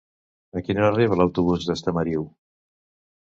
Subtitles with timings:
[0.59, 2.25] A quina hora arriba l'autobús d'Estamariu?